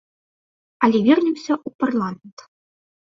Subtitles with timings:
[0.87, 2.37] Але вернемся ў парламент.